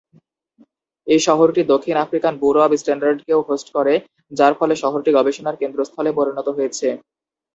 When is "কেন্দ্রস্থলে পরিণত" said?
5.61-6.47